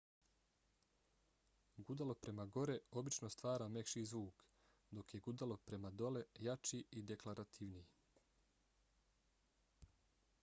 [1.89, 4.41] gudalo prema gore obično stvara mekši zvuk
[4.99, 7.85] dok je gudalo prema dole jači i deklarativniji